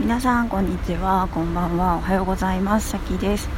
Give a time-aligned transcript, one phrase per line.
[0.00, 1.28] 皆さんこんにちは。
[1.34, 1.96] こんばんは。
[1.96, 2.90] おはようございます。
[2.90, 3.48] さきです。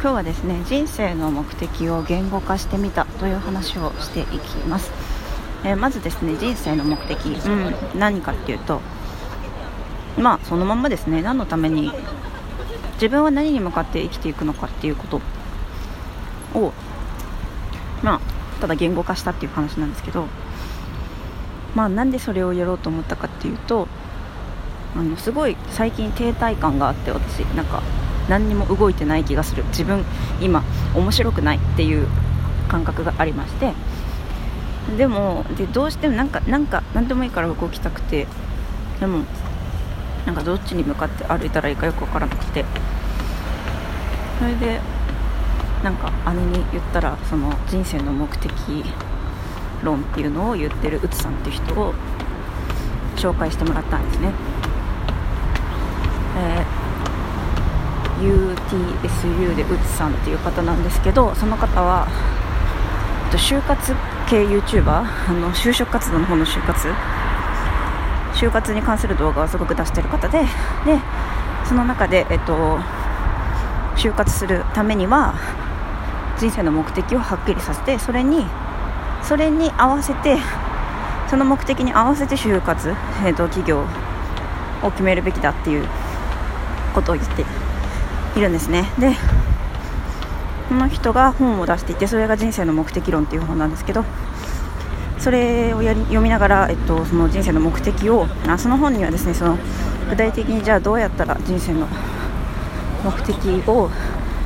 [0.00, 4.90] 今日はですね人生の目的を言語化してみたという話をしていきます、
[5.62, 8.80] えー、まずですね人生の目的、うん、何かっていうと
[10.18, 11.20] まあそのままですね。
[11.20, 11.92] 何のために
[12.94, 15.20] 自分は何に向かって生きていくのかっていうこと
[16.58, 16.72] を
[18.02, 18.20] まあ
[18.62, 20.28] ただ言語化したっていう話なんですけど
[21.74, 23.86] まあなんでそれをやろうと思ったかっていうと
[24.96, 27.82] あのすごい最近停滞感があって私なんか
[28.28, 29.64] 何にも動いてない気がする。
[29.66, 30.04] 自分
[30.40, 30.62] 今
[30.94, 32.06] 面白くないっていう
[32.68, 33.72] 感覚がありまして。
[34.96, 38.26] でもでどうしてもなんかなんか何でもいいから動きたくて。
[39.00, 39.24] でも
[40.24, 42.64] なんかどっちに向かって歩いたらいいかよく分からなくて。
[44.38, 44.80] それで
[45.82, 48.50] なんか姉に言ったらその人生の目的
[49.82, 51.94] 論っていうのを言ってるうつさんっていう人を
[53.16, 54.32] 紹介してもらったんですね。
[56.36, 62.06] えー、UTSU でうつさんっていう方なんですけどその方は
[63.32, 63.92] 就活
[64.28, 66.88] 系 YouTuber あの就職活動の方の就活。
[68.34, 70.46] 就活に関する動画をすごく出してる方でで
[71.64, 72.78] その中で、えっと、
[73.96, 75.34] 就活するためには
[76.38, 78.44] 人生の目的をはっきりさせてそれに
[79.22, 80.36] それに合わせて
[81.30, 83.86] その目的に合わせて就活、えっと、企業
[84.82, 85.86] を決めるべきだっていう
[86.94, 87.44] ことを言って
[88.36, 89.12] いるんですねで
[90.68, 94.04] この人が本を出していてそれが人生の目的論っていう本なんですけど
[95.18, 99.58] それをやり読みながら、えっと、その人生の目的をあその本にはですねその
[100.08, 101.86] 具体的にじゃあどうやったら人生の
[103.04, 103.90] 目的を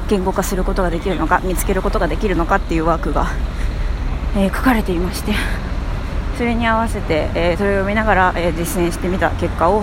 [0.09, 3.29] 言語化することができるのか見つけることができるのかっていうワークが、
[4.37, 5.33] えー、書かれていまして
[6.37, 9.83] それに合わせて、えー、それを読みながら、えー、実践してみた結果を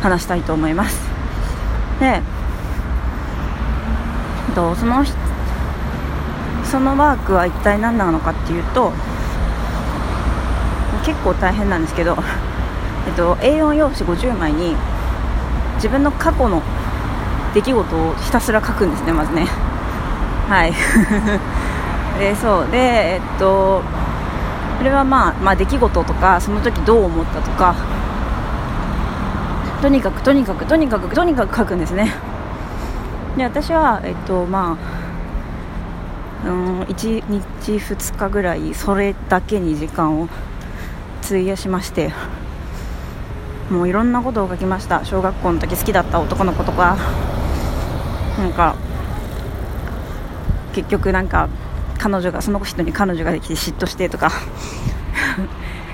[0.00, 1.05] 話したいと思います。
[2.00, 2.22] で
[4.56, 5.04] とその
[6.64, 8.90] そのワークは一体何なのかっていうと
[11.04, 12.16] 結構大変なんですけど、
[13.06, 14.74] えっと、A4 用紙50枚に
[15.76, 16.62] 自分の過去の
[17.54, 19.46] 出来事をひたすら書くんですねまずね。
[20.48, 20.72] はい。
[22.18, 22.70] でそう。
[22.70, 23.82] でえっと
[24.78, 27.74] それはまあ、まあ、出来事とかその時どう思ったとか
[29.82, 32.12] とにかくとにかくとにかくとにかく書くんですね。
[33.36, 34.78] で私はえっとま
[36.44, 40.28] あうん1日2日ぐらいそれだけに時間を
[41.24, 42.12] 費やしまして
[43.70, 45.04] もういろんなことを書きました。
[45.04, 46.96] 小学校の時好きだった男の子とか
[48.38, 48.76] なんか
[50.72, 51.48] 結局なんか
[51.98, 54.28] 彼女がその人に彼女ができて嫉妬してとか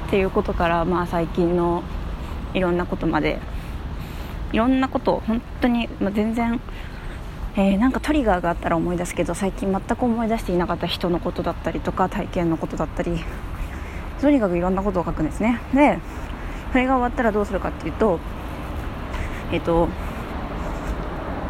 [0.07, 1.83] っていうことからまあ最近の
[2.53, 3.41] いろんなことまで
[4.53, 6.61] いろんなことを本当に、まあ、全然、
[7.57, 13.19] えー、なんかトリガーがあったら思い出すけど最近全く思い出していなかった人のことだったりとか体験のことだったり
[14.21, 15.61] とにかくいろんなことを書くんですね。
[15.75, 15.99] で
[16.71, 18.21] それが終わったらどうするかっていうと
[19.51, 19.89] えっ、ー、と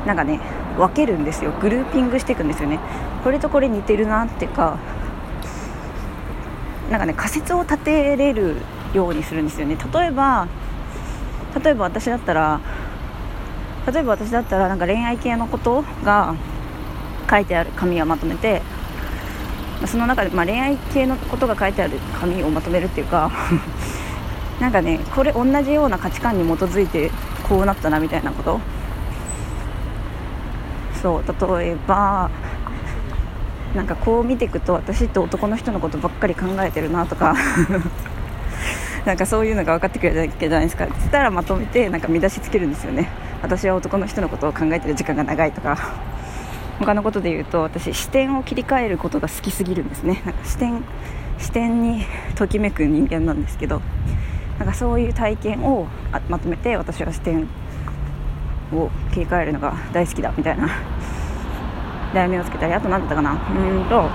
[0.07, 0.41] なんかね
[0.79, 1.53] 分けるんですよ。
[1.61, 2.79] グルーピングしていくんですよね。
[3.23, 4.79] これとこれ似てるなっていうか
[6.91, 8.57] なんかね仮説を立てれる
[8.95, 9.77] ようにするんですよね。
[9.93, 10.49] 例えば
[11.63, 12.61] 例えば私だったら
[13.91, 16.35] 例えば私だったらなんか恋愛系のことが
[17.29, 18.63] 書いてある紙をまとめて
[19.87, 23.31] その中で、まあ、恋愛系のことが書いてある紙をまとめるっていうか
[24.61, 27.11] なんかねこれ同じような価値観に基づいて
[27.49, 28.61] こうなったなみたいなこと。
[31.03, 32.31] そう例えば
[33.75, 37.35] なんかこう見ていくと私って男の人のことばっかり考えてるなとか
[39.05, 40.87] なんかそういうのが分かってくるわけじゃないですか。
[40.87, 43.09] そしたらまとめてなんか見出しつけるんですよね。
[43.43, 45.77] 私は男の人のことを考えてる時間が長いとか
[46.79, 50.23] 他のことで言うと私視点を切り替えることが好きすぎるんですね。
[50.25, 50.83] なんか視点
[51.39, 53.83] 視点にときめく人間なんですけど
[54.59, 55.87] なんかそういう体験を
[56.29, 57.49] まとめて私は視点
[58.73, 60.69] を切り替えるのが大好きだみたいな。
[62.15, 63.33] 題名をつけたりあと何だったかな。
[63.33, 64.09] うんと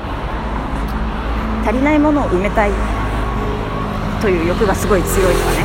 [1.65, 2.71] 足りないものを埋めたい
[4.21, 5.57] という欲がすごい強いとかね。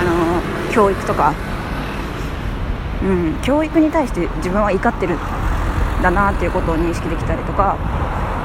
[0.00, 1.32] あの教育とか
[3.02, 5.18] うん、教育に対して自分は怒ってるん
[6.02, 7.76] だなっていうことを認識できたりとか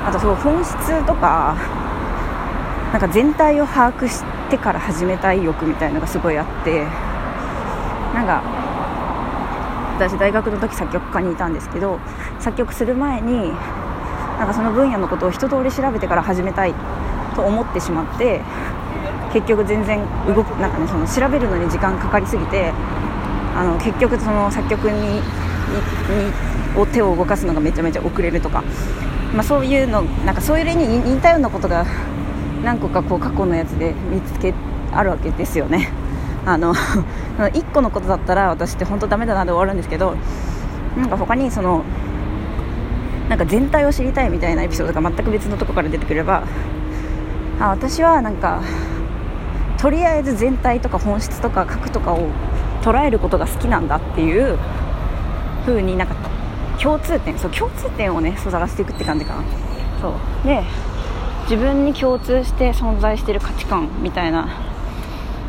[0.06, 0.74] あとそう本質
[1.06, 1.56] とか
[2.92, 6.84] なんか全体を把握してから始めたい欲みたいのがすごいあって
[8.14, 8.44] なんか
[9.96, 12.00] 私大学の時作曲家にいたんですけど
[12.40, 13.50] 作曲する前に
[14.38, 16.74] なんかその分野のことを一通り調べてから始めたい
[17.36, 18.42] と思ってしまって
[19.32, 22.72] 結局全然動くなんかねその調べるのに時間かかりすぎて
[23.64, 25.22] あの結局その作曲に
[26.76, 28.62] を手を動かすのがめちゃめちゃ遅れるとか、
[29.34, 31.86] まあ、そういうのなんかそういう例に似たようなことが
[32.62, 34.54] 何個かこう過去のやつで見つけ
[34.92, 35.90] あるわけですよね。
[36.46, 36.76] あの
[37.40, 40.16] 1個のことだったら私って本当ダメだなで終わるんですけど
[40.98, 41.84] なんか他にその
[43.30, 46.44] なんか全体を知りたいみたいなエピソードが全く別のとこから出てくれば
[47.62, 48.60] あ私はなんか
[49.78, 52.28] とりあえず全体とか本質とか核とかを
[52.84, 54.58] 捉えることが好きなんだっていう
[55.66, 56.16] 風になんか
[56.82, 57.38] 共通点。
[57.40, 59.44] そう共通点をねそう探していくって感じかな。
[60.02, 60.48] そう。
[60.48, 60.64] で
[61.44, 64.48] 自分に共通して存在してる価値観みたいな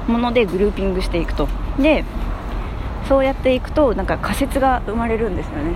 [0.06, 1.48] ものでグルーピングしていくと。
[1.78, 2.04] で
[3.08, 5.75] そうやっていくとなんか仮説が生まれるんですよね。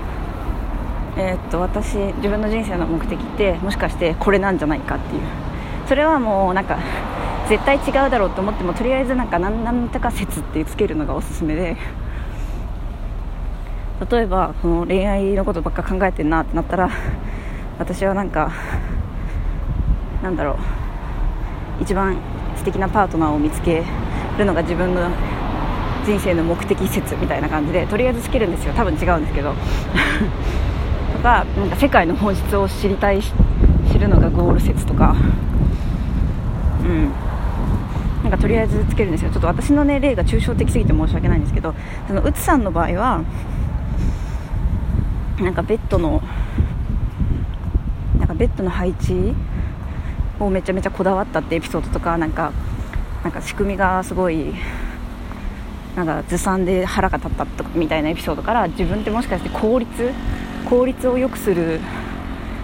[1.16, 5.22] えー、っと私自分の人生の目的ってもしかしてこれなんじゃないかっていう。
[5.88, 6.78] それはもうなんか
[7.48, 11.76] 絶対違うだろうと思ってもとりあえずなんか何なんとか説ってつけるのがおすすめで。
[14.10, 16.88] 例えばこの恋愛のことばっか考えてんなってなったら
[17.80, 18.52] 私はなんか
[20.22, 21.82] なんだろう。
[21.82, 22.16] 一番
[22.56, 23.82] 素敵なパートナーを見つけ
[24.38, 25.10] るのが自分の
[26.04, 28.72] 人生の目的説みたいな感じでとりあえずつけるんですよ。
[28.74, 29.52] 多分違うんですけど。
[31.16, 35.16] とかなんか世界の本質を知りたい知るのがゴール説とか
[36.82, 37.10] うん
[38.72, 39.30] なんかとりあえずつけるんですよ。
[39.30, 41.74] ちょっと私の、ね、例が抽象的すぎて申し訳ないんですけど
[42.06, 43.24] そのうつさんの場合は
[45.40, 46.22] なんかベッドの
[48.18, 49.34] なんかベッドの配置
[50.40, 52.52] をめちゃめちゃこだわったってエピソードとかなんか
[53.22, 54.54] なんか仕組みがすごい
[55.96, 60.12] なんかずさんで腹が立ったとかみたいなエピソードから自分ってもしかして効率
[60.68, 61.80] 効率を良くする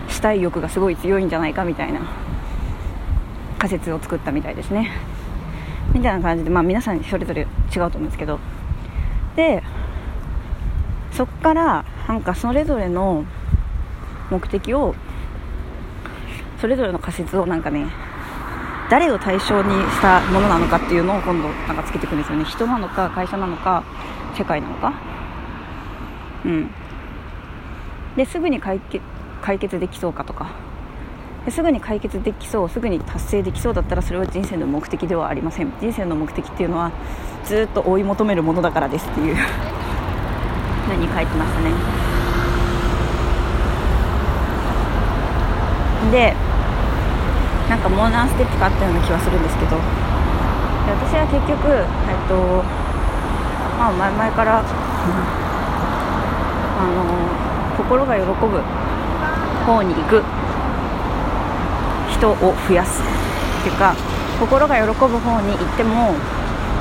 [0.08, 2.00] 死体欲がすごい強いんじゃないかみたいな
[3.58, 4.90] 仮説を作ったみたいですね。
[5.94, 7.48] みたいな感じで、まあ、皆さんそれぞれ違う
[7.90, 8.38] と思うんですけど。
[9.36, 9.62] で
[11.10, 13.24] そっからなんかそれぞれの
[14.30, 14.94] 目的を
[16.60, 17.86] それぞれの仮説をなんかね
[18.90, 22.44] 誰を対象にしたものなのかっていうのを今度なんかつけていくんですよね。
[22.44, 23.84] 人なのか会社なのか
[24.36, 24.92] 世界なのか。
[26.44, 26.70] うん。
[28.16, 29.02] ですぐに解決
[29.40, 30.63] 解決できそうかとか。
[31.50, 35.72] すぐに解決できそうすぐに達成できそうだったらそれは人生の目的ではありません。
[35.80, 36.90] 人生の目的っていうのは
[37.44, 39.36] ずっと追い求めるものだからですっていう。
[40.88, 41.70] 何書いてましたね。
[46.10, 46.34] で
[47.68, 49.76] なんかもう何ステップかあったような気はするんですけど。
[50.86, 52.62] 私は結局、えっと
[53.78, 54.62] まあ、前々から、あ
[56.86, 57.04] の
[57.76, 58.60] 心が喜ぶ
[59.64, 60.22] 方に行く。
[62.24, 62.36] 人を
[62.66, 63.94] 増やすっていうか
[64.40, 66.14] 心が喜ぶ方に行っても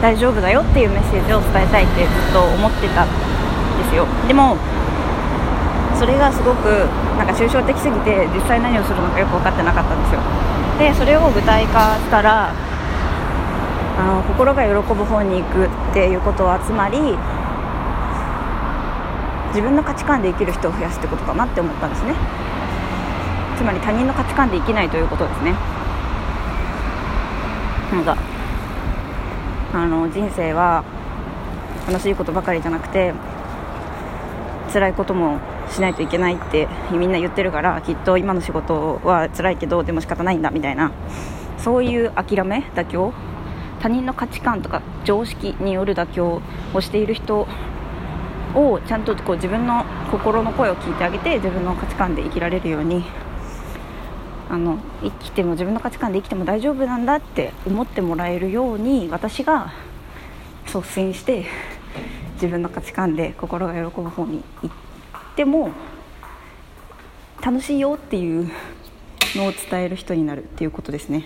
[0.01, 4.05] 大丈夫だよっていうメッセージを伝えたいってずっと思ってたんですよ。
[4.27, 4.57] でも
[5.95, 6.87] それがすごく
[7.17, 10.21] なんか抽象的すぎて実際何をするのかよく分かってなかったんですよ。
[10.79, 12.51] でそれを具体化したら
[13.99, 17.15] あの心が喜ぶ方に行くっていうことはつまり
[19.49, 22.15] 自分の価値観で生きる人を増やすってことかなって思ったんですね。
[23.63, 25.53] つまり他人の価値観で生きないということですね。
[27.93, 28.17] なんか
[29.73, 30.83] あの人生は
[31.87, 33.13] 楽しいことばかりじゃなくて
[34.73, 35.39] 辛いことも
[35.71, 40.91] しないといけないってみんな言ってるからきっと今の仕事は辛いけどでも仕方ないんだみたいな。
[41.57, 43.13] そういう諦め妥協
[43.79, 46.41] 他人の価値観とか常識による妥協
[46.73, 47.47] をしている人
[48.55, 53.05] をちゃんとこう自分の心の声を聞いてあげて自分の価値観で生きられるように
[54.53, 59.73] あの生きても自分の価値観で生きても大丈夫なんだって思ってもらえるように私が
[60.67, 61.45] 率先して
[62.35, 65.71] 自分の価値観で心が喜ぶ方に行っても
[67.41, 68.51] 楽しいよっていう
[69.35, 71.25] のを伝える人になるっていうことですね。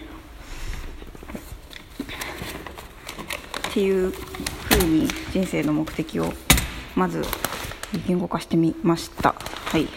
[3.70, 6.32] っていうふうに人生の目的を
[6.96, 7.26] まず
[8.08, 9.36] 言語化してみました。
[9.66, 9.90] はい。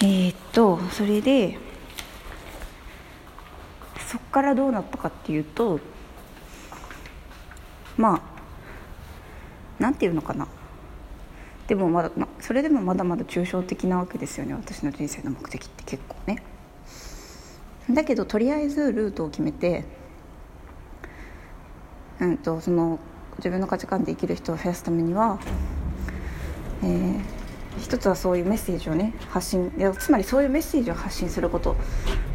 [0.00, 1.58] えー、っとそれで
[4.36, 5.80] からどうなったかっていうと
[7.96, 10.46] まあなんていうのかな。
[11.68, 16.42] でもまだ、ま、それでもまだまだ抽象的なわけですよね私の人生の目的って結構ね。
[17.90, 19.84] だけどとりあえずルートを決めて、
[22.20, 22.98] うんと、その
[23.38, 25.38] 自分の価値観で生きる人を増やすためには、
[26.82, 27.20] えー、
[27.80, 31.74] 一つはそういうメッセージをね発信いやつまりそういうメッセージを発信すること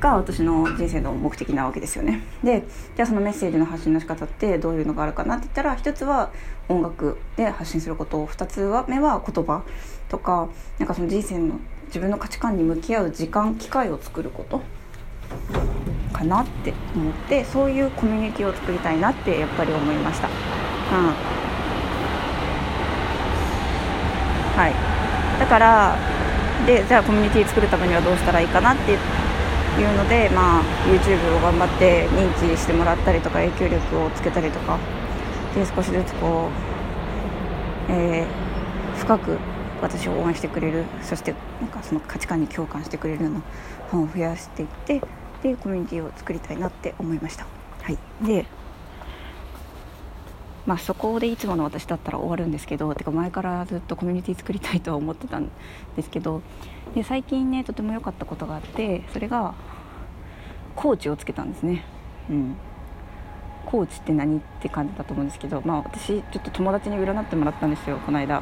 [0.02, 2.22] が私の人生の目的なわけですよね。
[2.44, 2.66] で
[2.96, 6.32] じゃあそのメッセージの発信の仕方ってどういうのがあるかなって言ったら一つは
[6.68, 8.26] 音楽で発信すること。
[8.26, 9.62] 二つ目は言葉。
[10.10, 14.62] とかなんかその人生の自分の価値観に向き合う時間機会を作ること。
[16.12, 20.28] かなって思ってそういうコミュニティを作りたいなってやっぱり思いました。
[20.28, 20.34] うん。
[24.58, 25.40] はい。
[25.40, 25.98] だから
[26.66, 28.98] でじゃあコミュニティ作るためにはどうしたらいいかなって
[29.80, 34.78] いうので、まあ、YouTube を頑張って認知してもらったりとか影響力をつけたりとか
[35.56, 36.50] で少しずつこ
[37.90, 39.38] う、えー、深く
[39.82, 43.42] 私を応援してくれるそしてなんかその価値観に共感してくれるような
[43.90, 45.02] ファンを増やしていって
[45.42, 47.48] でコミュニティを作りたいなって思いました。
[47.82, 48.46] はい、で
[50.66, 55.50] まあ、そこでいつもの私だったら終わるんですけどてか前からずっとコミュニティ作りたいとは思ってたん
[55.96, 56.42] ですけど
[56.94, 59.56] で最近ねとても良かったことがあってそれが
[60.76, 61.84] コーチをつけたんですね。
[62.30, 62.56] うん
[63.66, 68.42] コーチって何って感じだと思うんですけど、まあ、私ちょっと友達に占ってもらったんですよこの間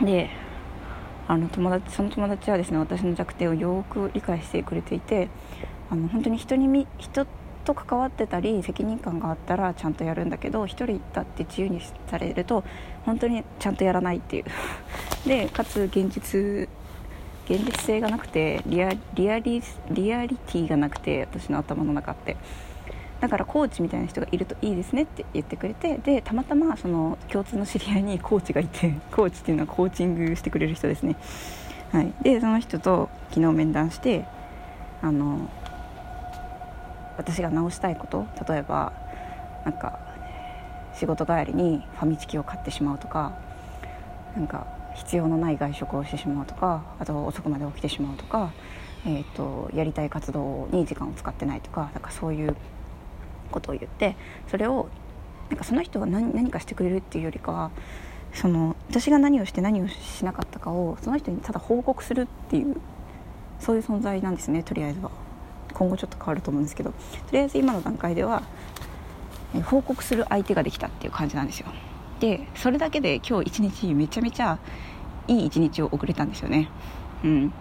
[0.00, 0.30] で
[1.28, 5.28] あの友達その友達はですね私の弱点をよく理解してくれていて
[5.90, 7.26] あの本当に人に人
[7.68, 12.64] と関わってたり責任感があったらちゃんとやるんだけど1人だって自由にされると
[13.04, 14.44] 本当にちゃんとやらないっていう。
[15.28, 16.68] でかつ現実
[17.50, 22.36] 現実性がなくてリアリアリリアリティがなくて私の頭の中って。
[23.20, 31.16] だからコーチみたいな人がいるといいですねって言ってくれてでたまたまその共通の知り合いにコーチがいて コーチっていうのはコーチングしてくれる人ですね、
[31.90, 34.24] はい、でその人と昨日面談して
[35.02, 35.50] あの
[37.18, 38.92] 私が直したいこと例えば
[39.64, 39.98] なんか
[40.94, 43.36] 仕事帰りにファミチキを買ってしまうとか
[44.34, 48.52] なんか必要のない外食をしてしまうとかあと遅くまで起きてしまうとか、
[49.06, 52.56] えーと、やりたい活動に時間を使ってないとかなんかそういう
[53.50, 54.16] ことを言って
[54.48, 54.88] それを
[55.50, 57.70] なんかその人が何何かしてくれるっていうよりかは
[58.34, 62.76] その私が何をして何をしなかったかをその人にただ報告するっていう
[63.60, 65.27] そういう存在なんですねとりあえずは。
[65.78, 66.96] 今後ちょっと変わると思うんですけどと
[67.32, 68.42] りあえず今の段階では、
[69.64, 71.68] 報告する相手ができたっていう感じなんですよ。
[72.20, 74.58] でそれだけで今日一日めちゃめちゃ
[75.28, 76.68] いい一日を送れたんですよね。
[77.24, 77.52] うん。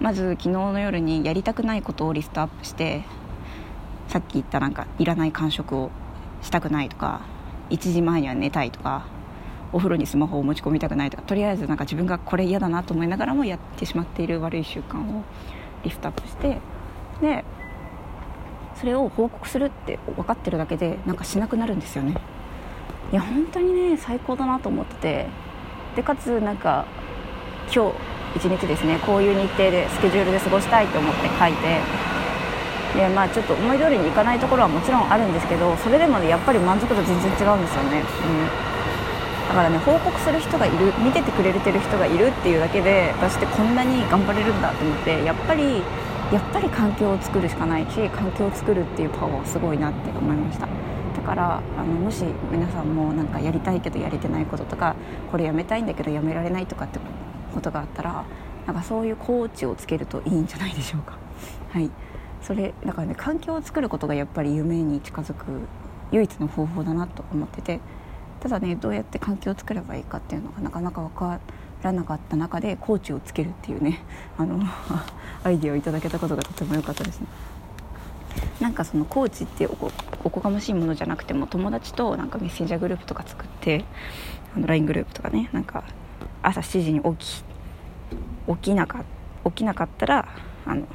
[0.00, 3.02] まず昨日の夜にやりたくないことをリストアップして
[4.08, 5.90] さっき言ったなんかいらない感触を
[6.40, 7.20] したくないとか
[7.68, 9.04] 1時前には寝たいとか
[9.72, 15.22] お風呂にスマホを持ち込みたくないとかとりあえずなんか自分がこれ嫌だなと思いながらもやってしまっている悪い習慣を
[15.84, 16.58] リストアップして
[17.20, 17.44] で
[18.76, 22.14] それを報告するって分かってるだけでなんかしなくなるんですよね。
[23.12, 25.26] いや本当にね最高だなと思ってて
[25.96, 26.86] でかつなんか
[27.74, 27.96] 今日
[28.36, 31.80] 一日ですねこういう日程でスケジュールで過ごしたいと思って書いて
[32.96, 45.82] でまあちょっと思い通りにいかないところはもちろんあるんですけどそれでもねやっぱり満足度全然違うんですよね、うん、だからね報告する人がいる見ててくれてる人がいるっていうだけで私ってこんなに頑張れるんだと思ってやっぱり
[46.32, 50.68] やっぱり環境を作るしかないし環境を作るっていうパワーはすごいなって思いました。
[51.16, 54.94] だからあのもし皆さんもなんかやりたいけどやれてないこととか
[55.30, 57.00] これやめたいんだけどやめられないとかって
[57.52, 58.24] ことがあったら
[58.66, 61.18] なんかそういうコーチをつけるといいんじゃないでしょうか。
[61.70, 61.90] はい。
[62.42, 65.44] それだからね環境を作ることがやっぱり夢に近づく
[66.12, 67.80] 唯一の方法だなと思ってて
[68.40, 71.38] ただねどうやって環境を作ればいいかっていうのがなかなか分か
[71.84, 74.00] らなかった中でコーチをつけるっていうね
[74.38, 74.60] あの
[75.44, 77.26] アイディアをいただけたことがとても良かったですね。
[78.60, 79.90] なんかそのコーチっておこ
[80.22, 83.84] おこがましいものじゃなくても友達となんかメッセンジャーグループとか作って
[84.54, 85.82] あの LINE グループとかねなんか
[86.42, 87.44] 朝7時に起き
[88.48, 89.04] 起きなか
[89.44, 90.28] 起きなかったら
[90.66, 90.86] あの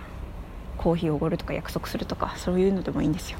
[0.77, 3.39] コーヒーをおごるとか約束するとかそういうのでもいいんですよ。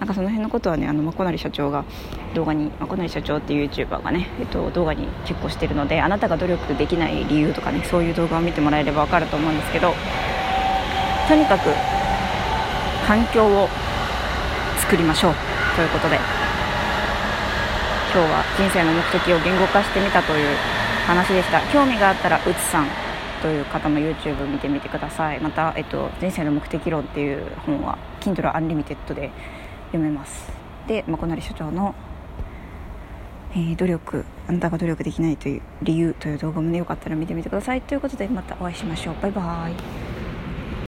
[0.00, 1.84] なんかその辺のことはねあのまこなり社長が
[2.34, 9.92] 動画にまこなり社長っていう YouTuber がね、えっと、動画に結構してるのであなたが努力できない理由とかねそういう動画を見てもらえれば分かると思うんですけど
[11.28, 11.68] とにかく
[13.06, 13.68] 環境を
[14.78, 15.34] 作りましょう
[15.76, 16.16] ということで
[18.12, 20.56] 今日は人生の目的を言語化してみたという
[21.06, 21.60] 話でした。
[21.72, 22.88] 興味があったらうつさん
[23.40, 25.40] という方の YouTube 見てみてください。
[25.40, 29.30] また、えっと「人生の目的論」っていう本は Kindle Unlimited で
[29.90, 30.50] 読めます。
[30.86, 31.94] で、まこなり所長の、
[33.52, 37.82] えー、努力あなたが努力できないという理由という動画もねよかったら見てみてください。
[37.82, 39.14] ということでまたお会いしましょう。
[39.20, 40.09] バイバーイ。